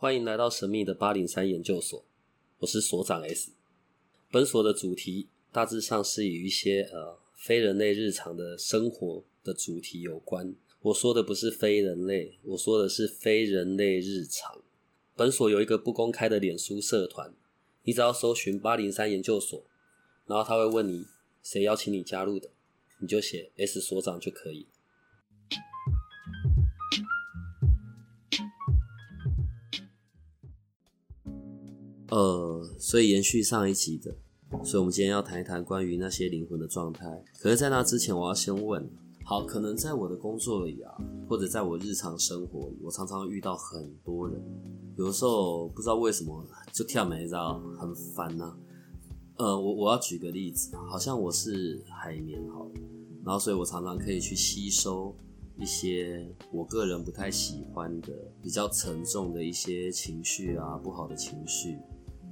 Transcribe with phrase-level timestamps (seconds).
[0.00, 2.04] 欢迎来到神秘的八零三研究所，
[2.58, 3.50] 我是所长 S。
[4.30, 10.54] 本所的主题大致上是与一些呃非人类日常的生活的主题有关。
[10.82, 14.62] 我说的不是非人类，我说的是非人类日常。
[15.16, 17.34] 本所有一个不公开的脸书社团，
[17.82, 19.60] 你只要搜寻八零三研究所，
[20.26, 21.06] 然后他会问你
[21.42, 22.48] 谁邀请你加入的，
[23.00, 24.68] 你就写 S 所长就可以。
[32.10, 34.14] 呃，所以延续上一集的，
[34.64, 37.22] 所以我们今天要谈一谈关于那些灵魂的状态。
[37.38, 38.88] 可是，在那之前，我要先问：
[39.24, 40.90] 好，可能在我的工作里啊，
[41.28, 44.42] 或者在我日常生活里，我常常遇到很多人，
[44.96, 48.56] 有的时候不知道为什么就跳没到，很烦呐。
[49.36, 52.70] 呃，我我要举个例子，好像我是海绵，好，
[53.22, 55.14] 然后所以我常常可以去吸收
[55.58, 58.08] 一些我个人不太喜欢的、
[58.42, 61.76] 比较沉重的一些情绪啊，不好的情绪。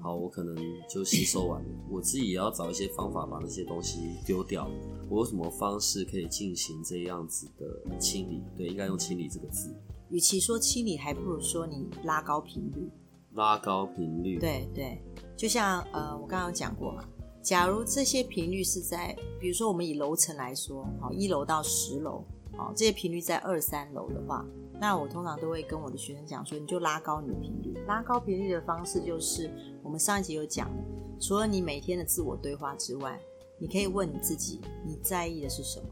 [0.06, 0.54] 好，我可能
[0.88, 1.68] 就吸收完了。
[1.90, 4.70] 我自己也要找一些方法把那些东西丢掉。
[5.10, 8.40] 我有什么方式可以进行这样子的清理？
[8.56, 9.74] 对，应该用“清理”这个字。
[10.10, 12.88] 与其说清理，还不如说你拉高频率。
[13.32, 14.38] 拉高频率。
[14.38, 15.02] 对对，
[15.36, 17.02] 就像呃，我刚刚讲过嘛。
[17.42, 22.22] 假如这些频率是在，比如说我们以楼层来说，好，一楼到十楼，
[22.56, 24.46] 好，这些频率在二三楼的话。
[24.78, 27.74] 那我通常都会跟我的学生讲说，你就拉高你的频率。
[27.86, 29.50] 拉高频率的方式就是，
[29.82, 30.84] 我们上一集有讲的，
[31.18, 33.18] 除了你每天的自我对话之外，
[33.58, 35.86] 你可以问你自己，你在意的是什么？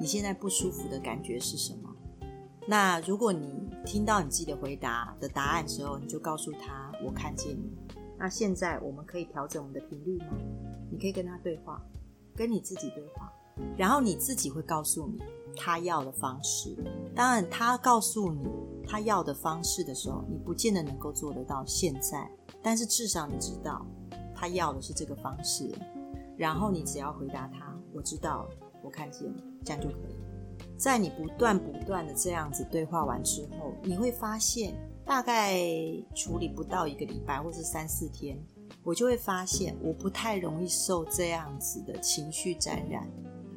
[0.00, 1.94] 你现在不舒服的感觉是什么？
[2.68, 7.72] 那如果你听到你自己的回答的答案之后，你就告诉他，我看见你。
[8.16, 10.26] 那现在我们可以调整我们的频率吗？
[10.88, 11.82] 你可以跟他对话，
[12.36, 13.32] 跟你自己对话，
[13.76, 15.18] 然后你自己会告诉你。
[15.56, 16.76] 他要的方式，
[17.14, 18.48] 当然，他告诉你
[18.86, 21.64] 他要的方式的时候，你不见得能够做得到。
[21.66, 22.30] 现在，
[22.62, 23.84] 但是至少你知道
[24.34, 25.70] 他要的是这个方式，
[26.36, 28.48] 然后你只要回答他：“我知道，
[28.82, 29.32] 我看见。”
[29.64, 30.16] 这样就可以。
[30.76, 34.74] 在你不断不断的这样子对话完之后，你会发现，
[35.04, 35.60] 大概
[36.14, 38.42] 处理不到一个礼拜或是三四天，
[38.82, 43.06] 我就会发现我不太容易受这样子的情绪沾染。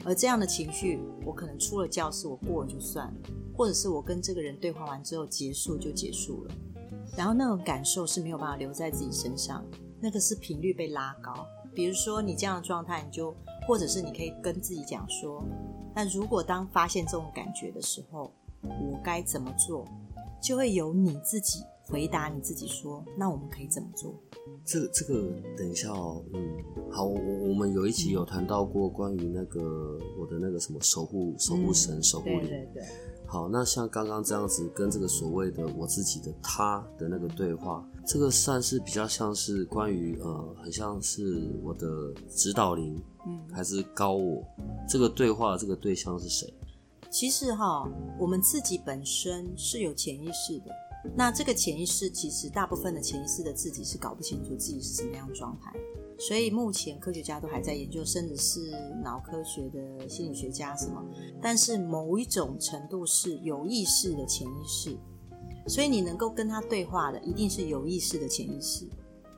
[0.06, 3.14] 而这样的情绪，我可能出了教室，我过了就算了，
[3.56, 6.56] 或者是我跟这个人对话完之后结束就结束了，
[7.18, 9.64] 然后那种感受是没有办法留在自己身上，
[10.00, 11.34] 那个是频率被拉高。
[11.74, 13.34] 比如说你这样的状态，你就
[13.68, 15.44] 或者是你可以跟自己讲说，
[15.96, 18.32] 那如果当发现这种感觉的时候，
[18.62, 19.88] 我该怎么做？
[20.42, 24.20] 就会由你自己回答你自己说，那我们可以怎么做？
[24.66, 26.42] 这这个等一下哦，嗯，
[26.92, 32.84] 好，我我们有一集有谈到过关于那个我的那个什么守护守护神守护灵，对对对。
[33.28, 44.44] 好，那像刚刚这样子跟这个所谓的我自己的他的那个对话，这个算是比较像是关于呃，很像是我的指导灵，嗯，还是高我？
[44.90, 46.52] 这个对话这个对象是谁？
[47.12, 47.88] 其实哈，
[48.20, 50.72] 我们自己本身是有潜意识的。
[51.16, 55.74] 那这个潜意识，其实大部分的潜意识的自己是搞不清楚自己是什么样的状态，
[56.18, 58.72] 所以目前科学家都还在研究，甚至是
[59.04, 61.04] 脑科学的心理学家什么。
[61.42, 64.98] 但是某一种程度是有意识的潜意识，
[65.68, 68.88] 所以你能够跟他对话的，一定是有意识的潜意识。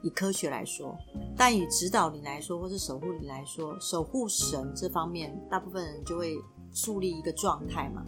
[0.04, 0.96] 以科学来说，
[1.36, 6.38] 但以指导你来说，或是守护你来说，守护神这方面，大部分人就会
[6.72, 8.06] 树立一个状态嘛，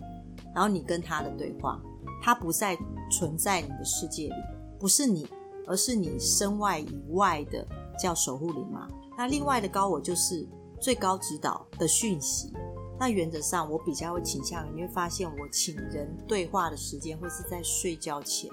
[0.53, 1.81] 然后你跟他的对话。
[2.21, 2.77] 它不再
[3.11, 4.35] 存在你的世界里，
[4.79, 5.27] 不是你，
[5.65, 7.65] 而是你身外以外的
[8.01, 8.87] 叫守护灵嘛？
[9.17, 10.47] 那另外的高我就是
[10.79, 12.53] 最高指导的讯息。
[12.99, 18.49] 那原则上，我比较会倾向于你会发现，我请人对话的时间会是在睡觉前。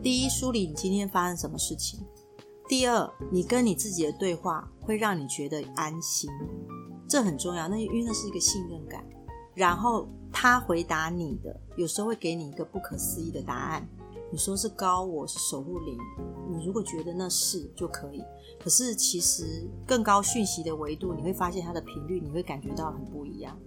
[0.00, 2.00] 第一，梳理你今天发生什么事情；
[2.68, 6.30] 第二，你跟你自己的对话会让你觉得安心，
[7.08, 7.66] 这很重要。
[7.66, 9.04] 那因为那是一个信任感。
[9.54, 13.88] 然后他回答你的，有时候会给你一个不可思议的答案。
[14.32, 15.98] 你说是高，我是守护灵。
[16.48, 18.22] 你如果觉得那是就可以，
[18.62, 23.58] 可是其实更高讯息的维度，你会发现它的频率，你会感觉到很不一样。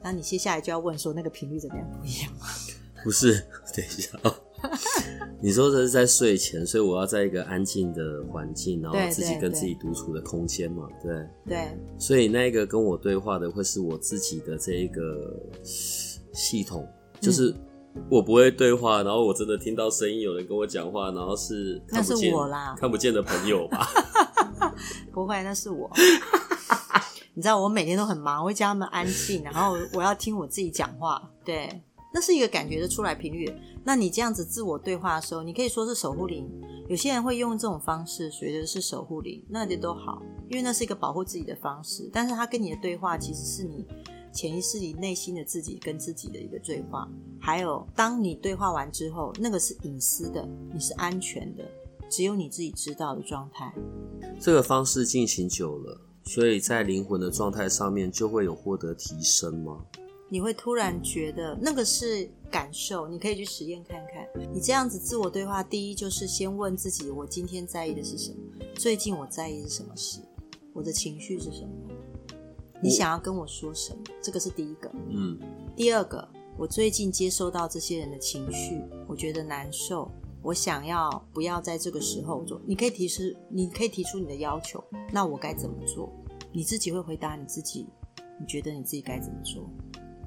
[0.00, 2.32] 那你接下来就要问说，那个频率怎么样不一样
[3.02, 3.44] 不是，
[3.74, 4.16] 等一下。
[5.40, 11.78] 你说这是在睡前，所以我要在一个安静的环境，然后自己跟自己独处的空间嘛，对对。
[11.98, 15.02] 所以那个跟我对话的会是我自己的这一个
[16.32, 16.88] 系统，
[17.20, 17.54] 就是
[18.10, 23.86] 我不会对话，然后我真的听到声音，有人跟我讲话，然后是那是我啦，看不见的朋友吧？
[25.12, 25.90] 不会，那是我。
[27.36, 31.82] 你知道我每天都很忙，我会叫他们安静，然后我要听我自己讲话，对。
[32.14, 33.52] 那是一个感觉的出来频率。
[33.82, 36.48] 那你这样子自我对话的时候，你可以说是守护灵，
[36.88, 42.08] 有些人会用这种方式，觉得是守护灵，那也都好，因为那是一个保护自己的方式。
[42.12, 43.84] 但是他跟你的对话，其实是你
[44.32, 47.08] 潜意识里内心的自己跟自己的一个对话。
[47.40, 51.64] 还有，当你对话完之后，那个是隐私的，你是安全的，
[52.08, 53.74] 只有你自己知道的状态。
[54.40, 59.84] 这个方式进行久了，所以在灵魂的状态上面就会有获得提升吗？
[60.34, 64.28] 你会突然觉得那个是感受，你可以去实验看看。
[64.52, 68.38] 你这样子自我对话，第一就是先问自己：我今天在意的是什么？
[68.74, 70.18] 最近我在意是什么事？
[70.72, 71.68] 我的情绪是什么？
[72.82, 74.02] 你想要跟我说什么？
[74.20, 74.90] 这个是第一个。
[75.08, 75.38] 嗯。
[75.76, 76.28] 第二个，
[76.58, 80.10] 我最近接收到这些人的情绪，我觉得难受。
[80.42, 82.60] 我想要不要在这个时候做？
[82.66, 84.82] 你可以提示，你可以提出你的要求。
[85.12, 86.12] 那我该怎么做？
[86.50, 87.86] 你自己会回答你自己。
[88.36, 89.62] 你觉得你自己该怎么做？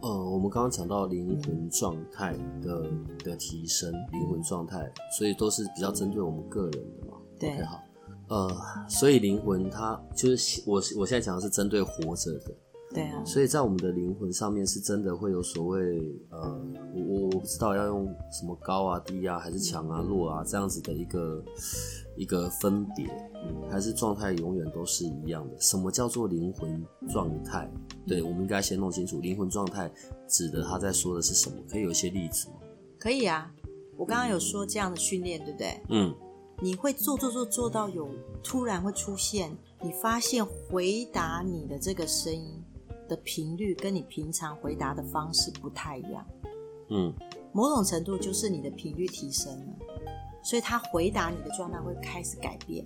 [0.01, 2.89] 呃，我们刚刚讲到灵魂状态的
[3.23, 7.17] 的提升，灵魂状态，所以都是比较针对我们个人的嘛。
[7.39, 7.83] 对，好。
[8.29, 8.55] 呃，
[8.89, 12.53] 所以灵魂它就是我我现在讲的是针对活着的。
[12.93, 16.61] 对啊，所以在我们的灵魂上面是真的会有所谓呃，
[16.95, 21.43] 我我不知道要用什么高啊、低啊，还是强啊、弱啊这样子的一个
[22.15, 23.05] 一个分别，
[23.69, 25.59] 还是状态永远都是一样的？
[25.59, 27.69] 什么叫做灵魂状态？
[28.07, 29.91] 对，我们应该先弄清楚灵魂状态
[30.29, 31.57] 指的他在说的是什么？
[31.69, 32.55] 可以有一些例子吗？
[32.97, 33.51] 可以啊，
[33.97, 35.81] 我刚刚有说这样的训练，对不对？
[35.89, 36.15] 嗯，
[36.61, 38.09] 你会做做做做到有
[38.41, 42.63] 突然会出现，你发现回答你的这个声音。
[43.07, 46.25] 的频率跟你平常回答的方式不太一样，
[46.89, 47.13] 嗯，
[47.53, 49.77] 某种程度就是你的频率提升了，
[50.43, 52.85] 所以他回答你的状态会开始改变，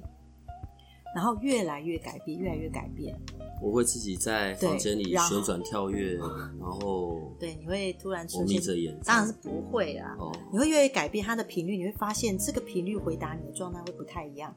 [1.15, 3.19] 然后越来越改变，越来越改变。
[3.61, 6.17] 我会自己在房间里旋转跳跃，
[6.59, 10.17] 然后对，你会突然眯着眼，当然是不会啦，
[10.51, 14.51] 你会越来越改变它的频率，你会发现这个频率回答你的状态会不太一样。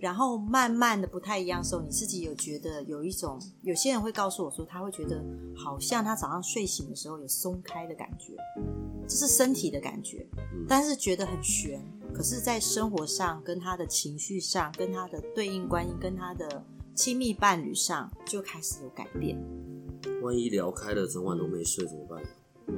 [0.00, 5.22] 然后慢慢的不太一样的时候，你自己有觉得有一种，有些人会告诉我说，他会觉得
[5.54, 8.34] 好像他早上睡醒的时候有松开的感觉，
[9.06, 10.26] 这是身体的感觉，
[10.66, 11.80] 但是觉得很悬。
[12.12, 16.64] 可是，在生活上、跟他的情绪上、跟他的对应关系、跟他的
[16.94, 19.38] 亲密伴侣上，就开始有改变。
[20.20, 22.20] 万一聊开了，整晚都没睡怎么办？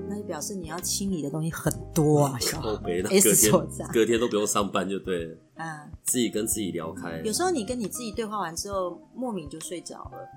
[0.08, 3.52] 那就表示你要清理的东西很多啊，靠背，隔天
[3.92, 5.36] 隔天都不用上班就对了。
[5.54, 7.20] 嗯，自己跟自己聊开。
[7.24, 10.28] 有时候你跟你自己对话完之后，莫名就睡着了，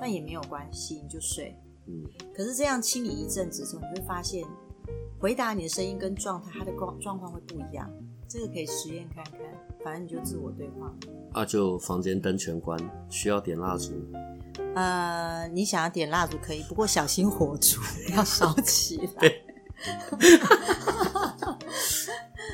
[0.00, 1.56] 但也没有关系，你就睡。
[1.86, 2.04] 嗯。
[2.34, 4.44] 可是这样清理一阵子之后，你会发现，
[5.18, 7.90] 回答你的声音跟状态，它的状状况会不一样。
[8.28, 9.40] 这个可以实验看看，
[9.82, 10.94] 反正你就自我对话。
[11.32, 12.78] 啊，就房间灯全关，
[13.08, 13.92] 需要点蜡烛。
[14.74, 17.80] 呃，你想要点蜡烛可以，不过小心火烛
[18.14, 19.32] 要烧起来。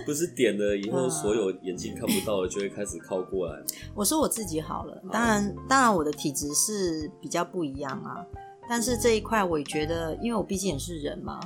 [0.07, 3.61] 不是点了以后，所有眼睛看不到的就会开始靠过来。
[3.95, 8.25] 我说我自己好了，当然，当然我的体质是比较不一样啊。
[8.69, 11.41] 但是这一块我也觉得，因为我毕竟也是人嘛，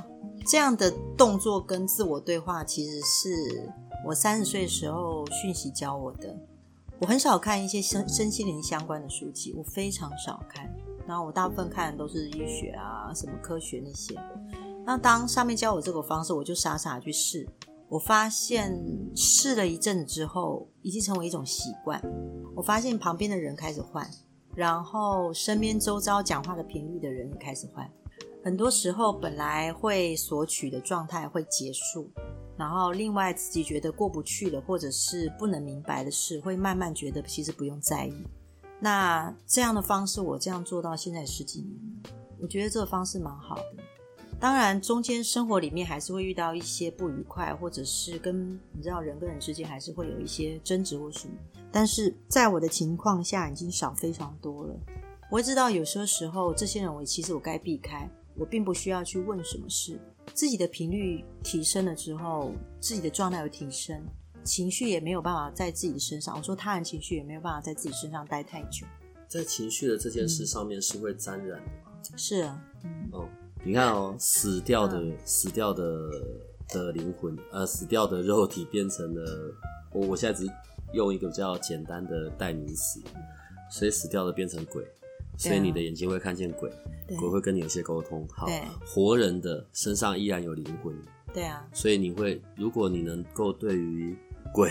[0.45, 3.69] 这样的动作跟自我对话，其实是
[4.05, 6.35] 我三十岁的时候讯息教我的。
[6.99, 10.69] 我很少看一些身身心灵相关的书籍，我非常少看。
[11.07, 14.19] 然后我大部分看的都是医学啊，什么科学那些。
[14.85, 17.47] 那当上面教我这个方式，我就傻傻去试。
[17.87, 18.77] 我发现
[19.15, 22.01] 试了一阵子之后，已经成为一种习惯。
[22.55, 24.07] 我发现旁边的人开始换，
[24.53, 27.89] 然后身边周遭讲话的频率的人也开始换。
[28.43, 32.09] 很多时候本来会索取的状态会结束。
[32.59, 38.13] 然后，另外自己觉得过不去了，或者是不能明白的事，会慢慢觉得其实不用在意。
[38.81, 41.71] 那这样的方式，我这样做到现在十几年
[42.03, 43.63] 了，我觉得这个方式蛮好的。
[44.41, 51.33] 当然，中间生活里面还是会遇到一些不愉快，或者是跟你知道人跟人之间还是会有一些争执或什么。
[51.71, 54.75] 但是在我的情况下，已经少非常多了。
[55.31, 59.97] 我会知道有些时候，这些人我其实我该避开，我并不需要去问什么事。
[60.33, 64.01] 自己的频率提升了之后，自己的状态有提升，
[64.43, 66.35] 情绪也没有办法在自己的身上。
[66.37, 68.85] 我说他人情绪也没有办法在自己身上待太久。
[69.27, 71.91] 在情绪的这件事上面是会沾染的吗？
[72.15, 73.29] 是啊，嗯，哦，
[73.63, 75.83] 你看哦，死掉的死掉的
[76.69, 79.53] 的灵魂，呃，死掉的肉体变成了
[79.91, 80.49] 我，我现在只
[80.93, 83.01] 用一个比较简单的代名词，
[83.69, 84.83] 所以死掉的变成鬼。
[85.39, 86.69] 所以你的眼睛会看见鬼，
[87.17, 88.27] 鬼会跟你有些沟通。
[88.27, 88.45] 好，
[88.85, 90.93] 活人的身上依然有灵魂。
[91.33, 91.65] 对啊。
[91.73, 94.13] 所以你会，如果你能够对于
[94.53, 94.69] 鬼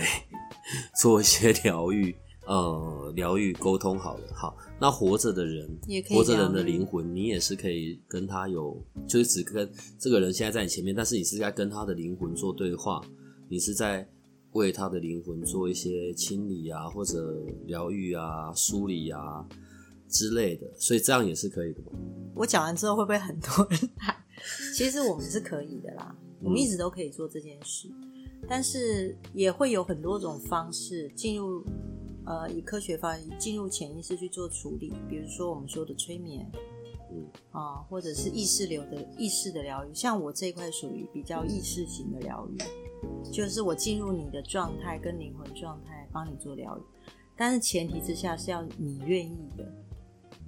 [1.01, 4.23] 做一些疗愈，呃，疗愈沟通好了。
[4.31, 5.67] 好，那活着的人，
[6.11, 13.01] 活着人的灵魂，你也是可以跟他有，就是只跟这个人现在在你前面，但是你是在跟他的灵魂做对话，
[13.49, 14.07] 你是在
[14.51, 19.43] 为他的灵魂做一些清理啊，或者疗愈啊、梳理啊
[20.09, 21.91] 之类的，所以这样也是可以的吗？
[22.35, 24.15] 我讲完之后会不会很多人来？
[24.73, 27.89] 其实我们是可以的啦，我们一直都可以做这件事，
[28.47, 31.63] 但是也会有很多种方式进入，
[32.25, 36.49] 呃，以科学方进入潜意识去做处理，比如说我们说的催眠，
[37.11, 46.81] 嗯啊，或者是意识流的意识的疗愈，像我这一块属于比较意识型的疗愈，就是我进入你的状态跟灵魂状态，帮你做疗愈，
[47.35, 49.69] 但是前提之下是要你愿意的。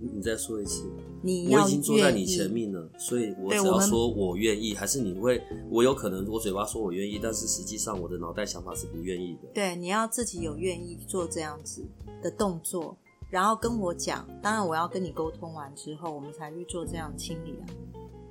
[0.01, 0.83] 你你再说一次，
[1.21, 9.47] 你要我已经坐在你前面了，所以我只要说我愿意，还是你会，我有可能我嘴巴说我愿意，但是实际上我的脑袋想法是不愿意的。
[9.53, 11.85] 对，你要自己有愿意做这样子
[12.23, 12.97] 的动作，
[13.29, 14.27] 然后跟我讲。
[14.41, 17.67] 当然，我要跟你沟通完之后，我们才去做这样清理啊。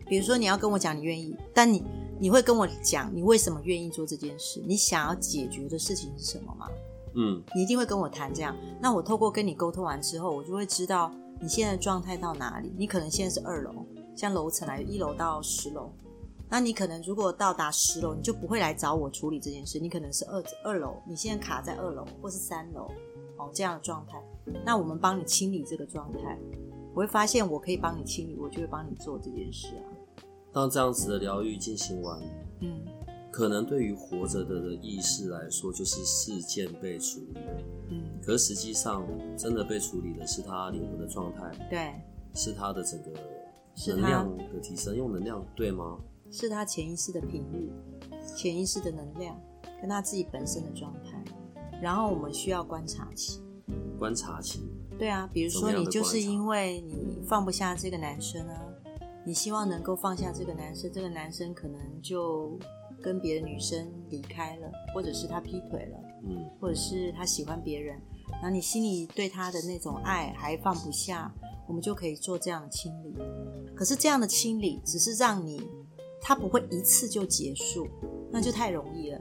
[0.09, 1.85] 比如说，你要跟我讲你愿意，但你
[2.19, 6.67] 你会跟我讲你为什么愿意做这件事，你想要解决的事情是什么吗？
[7.13, 8.57] 嗯你一定会跟我谈这样。
[8.81, 12.73] 那我透过跟你沟通完之后，我就会知道你现在的状态到哪里。
[12.77, 15.91] 你可能现在是二楼，像楼层来一楼到十楼，
[16.49, 19.79] 那你可能如果到达十楼，你就不会来找我处理这件事。
[19.79, 22.91] 你可能是二二楼，你现在卡在二楼或是三楼
[23.39, 24.23] 哦这样的状态。
[24.65, 26.39] 那我们帮你清理这个状态，
[26.93, 29.87] 我会发现我可以帮你清理，我就会帮你做这件事啊。
[30.53, 32.21] 当这样子的疗愈进行完，
[32.61, 32.81] 嗯
[33.31, 37.39] 可能对于活着的的意识来说，就是事件被处理，
[37.91, 39.05] 嗯，可是实际上
[39.37, 41.93] 真的被处理的是他灵魂的状态，对，
[42.33, 43.11] 是他的整个
[43.89, 45.99] 能量的提升，用能量对吗？
[46.31, 47.73] 是他潜意识的频率、
[48.37, 49.37] 潜意识的能量
[49.81, 51.21] 跟他自己本身的状态，
[51.83, 53.43] 然后我们需要观察期。
[53.99, 54.61] 观察期，
[54.97, 58.63] 对啊，比如说你就是因为你放不下这个男生啊，
[59.27, 62.57] 你希望能够放下这个男生，这个男生可能就
[63.03, 68.01] 跟别的女生离开了，或者是他劈腿了，嗯或者是他喜欢别人，
[68.41, 71.33] 然后你心里对他的那种爱还放不下，
[71.69, 73.15] 我们就可以做这样的清理。
[73.75, 75.63] 可是这样的清理只是让你，
[76.21, 77.87] 他不会一次就结束，
[78.31, 79.21] 那就太容易了。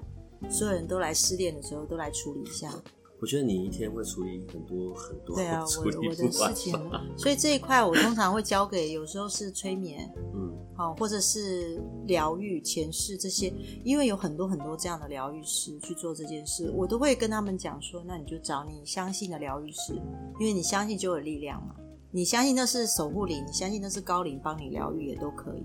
[0.50, 2.74] 所有人都来失恋的时候都来处理一下，
[3.22, 6.74] 我觉得你一天会处理很多很多，对啊，处我我的事情，
[7.18, 10.49] 所以这一块我通常会交给有时候是催眠，嗯
[10.80, 19.94] 哦，或者是疗愈、前世这些，因为有很多很多这样的疗愈师去做这件事，我都会跟他们讲说，那你就找你相信的疗愈师，
[20.40, 21.76] 因为你相信就有力量嘛。
[22.12, 25.64] 你相信那是守护灵，你相信那是高灵帮你疗愈也都可以。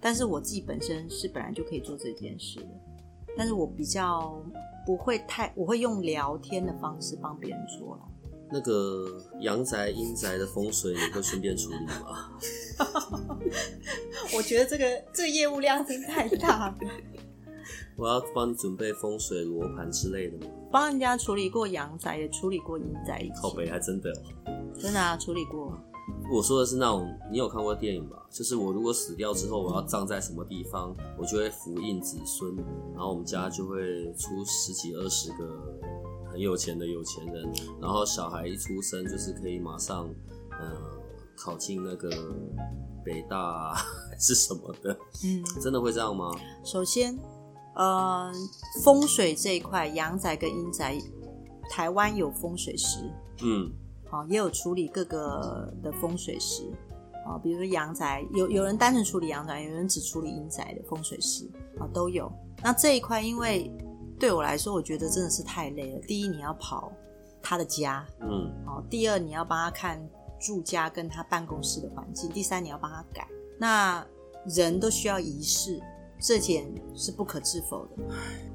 [0.00, 2.68] 但是我自己本身是本来就可以做这件事的，
[3.36, 4.42] 但是我比较
[4.84, 8.02] 不会太，我会用聊天的方式帮别人做了。
[8.52, 12.30] 那个阳宅阴宅的风水，你会顺便处理吗？
[14.36, 16.78] 我觉得这个这个业务量真太大了。
[17.96, 20.52] 我要帮你准备风水罗盘之类的吗？
[20.70, 24.22] 帮人家处理过阳宅，也处理过阴宅一起，靠北还真的哦。
[24.78, 25.72] 真的啊，处理过。
[26.30, 28.26] 我说的是那种，你有看过电影吧？
[28.30, 32.54] 就是我如果死掉之后，我要葬在什么地方，我就会福印子孙，
[32.92, 35.44] 然后我们家就会出十几二十个
[36.36, 37.50] 很有钱的有钱人，
[37.80, 40.06] 然后小孩一出生就是可以马上
[40.50, 40.76] 呃
[41.34, 42.10] 考进那个
[43.02, 43.74] 北大、啊、
[44.12, 46.30] 还是什么的，嗯，真的会这样吗？
[46.62, 47.18] 首先，
[47.74, 48.30] 呃，
[48.84, 51.00] 风水这一块，阳宅跟阴宅，
[51.70, 53.72] 台湾有风水师，嗯
[54.10, 56.70] 好、也有处理各个的风水师，
[57.26, 62.30] 啊、比如说阳宅，有有人单纯处理阳宅，有人只处理阴宅的风水师，啊、都有。
[62.62, 63.70] 那这一块，因为
[64.18, 66.00] 对我来说，我觉得真的是太累了。
[66.00, 66.92] 第一，你要跑
[67.42, 70.00] 他的家，嗯好，第二你要帮他看
[70.38, 73.28] 住家跟他办公室的环境，第三你要帮他改。
[73.58, 74.06] 那
[74.46, 75.80] 人都需要仪式，
[76.20, 78.04] 这点是不可置否的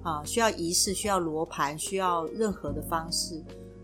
[0.03, 3.44] 啊，需要仪式，需要罗盘，需要任何的方式。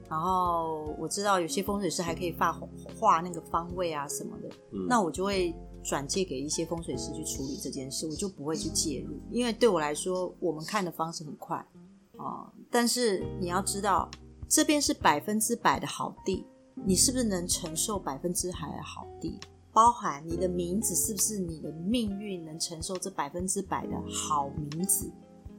[0.10, 2.58] 然后我知道有些风水师还可以画
[2.98, 5.54] 画那个方位啊什么的，嗯，那我就会
[5.88, 11.66] 转借给一些风水师去处理这件事，我就不会去介入，因为对我来说，我们看的方式很快
[12.18, 14.10] 啊、但是你要知道，
[14.50, 16.46] 这边是百分之百的好地，
[16.86, 19.40] 你是不是能承受百分之百的好地？
[19.72, 25.10] 包含你的名字是不是你的命运能承受这百分之百的好名字？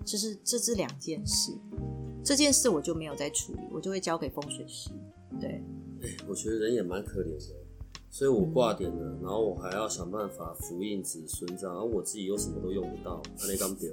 [0.04, 1.52] 这是这是两件事，
[2.24, 4.90] 这件事我就没有在处理，我就会交给风水师。
[5.40, 5.62] 对，
[6.26, 7.54] 我觉得人也蛮可怜的，
[8.10, 13.90] 所以我挂点了，然后我还要想办法福印子孙这样，然后我自己又什么都用不到，那刚丢。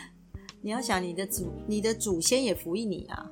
[0.62, 3.30] 你要想你的祖你的祖先也服役你啊，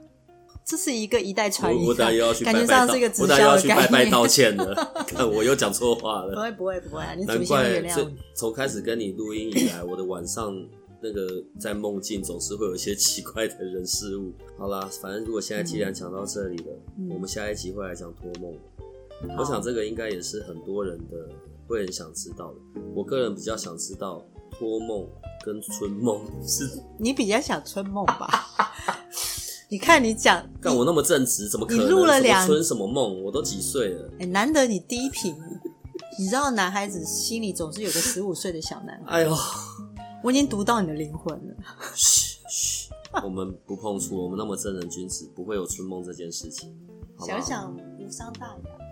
[0.64, 4.10] 这是一个一代传一代，我要去拜感觉上是一个直我等下又要去拜拜。
[4.10, 4.74] 道歉了，
[5.06, 6.34] 看我又讲错话了。
[6.34, 8.16] 不会不会不会啊，你祖难怪这原谅你。
[8.34, 10.54] 从开始跟你录音以来，我的晚上
[11.02, 14.32] 那个在梦境总是会有一些奇怪的人事物。
[14.56, 18.54] 好啦，反正如果现在既然讲到这里了，嗯我们下一集会来讲托梦。
[19.36, 21.16] 好我想这个应该也是很多人的
[21.66, 22.80] 会很想知道的。
[22.94, 25.06] 我个人比较想知道托梦
[25.44, 26.68] 跟春梦是，
[26.98, 28.28] 你比较想春梦吧？
[29.70, 31.86] 你看你讲，干我那么正直，怎么可能？
[31.86, 33.22] 你录了两春什么梦？
[33.24, 34.10] 我都几岁了？
[34.20, 35.34] 哎、难得你低频，
[36.18, 39.34] 你知道男孩子心里总是有个十五岁的小男孩，哎呦，
[40.22, 41.54] 我已经读到你的灵魂了。
[41.94, 42.90] 嘘嘘，
[43.24, 46.72] 我们不碰触，我们那么正人君子，不会有春梦这件事情。
[47.16, 48.83] 好好想想无伤大雅，看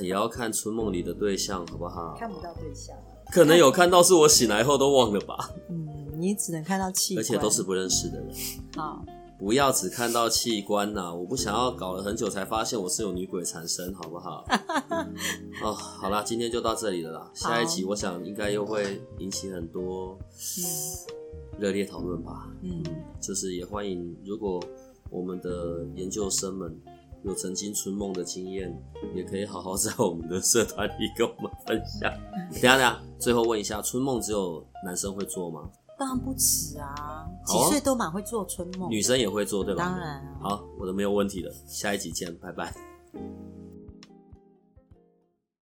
[0.00, 2.16] 也要看春梦里的对象，好不好？
[2.18, 3.02] 看不到对象啊。
[3.32, 5.86] 可能有看到，是我醒来后都忘了吧，嗯，
[6.16, 8.28] 你只能看到器官，而且都是不认识的人。
[8.76, 9.04] 好。
[9.36, 14.46] 不要只看到器官呐、我不想要搞了很久才发现我是有女鬼缠身，好不好？
[15.60, 17.30] 哦，好啦，今天就到这里了啦。
[17.34, 20.16] 下一集我想应该又会引起很多
[21.58, 22.48] 热烈讨论吧。
[22.62, 22.82] 嗯，
[23.20, 24.62] 就是也欢迎，如果
[25.10, 26.74] 我们的研究生们
[27.24, 28.72] 有曾经春梦的经验，
[29.14, 32.12] 也可以好好在我们的社团里跟我们分享。
[32.52, 35.68] 等下等下，最后问一下，春梦只有男生会做吗？
[35.98, 39.84] 当然不止啊，几岁都蛮会做春梦，女生也会做对吧？
[39.84, 40.38] 当然啊。
[40.42, 42.74] 好，我的没有问题了，下一集见，拜拜。